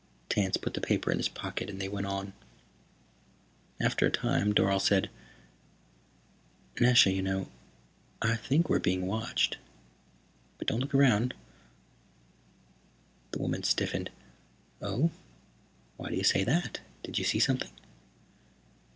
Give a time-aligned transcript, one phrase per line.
[0.29, 2.33] Tance put the paper in his pocket and they went on.
[3.79, 5.11] After a time Dorle said,
[6.79, 7.49] "Nasha, you know,
[8.19, 9.59] I think we're being watched.
[10.57, 11.35] But don't look around."
[13.29, 14.09] The woman stiffened.
[14.81, 15.11] "Oh?
[15.97, 16.79] Why do you say that?
[17.03, 17.69] Did you see something?"